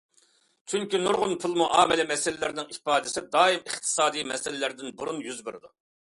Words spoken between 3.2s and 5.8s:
دائىم ئىقتىسادىي مەسىلىلەردىن بۇرۇن يۈز بېرىدۇ.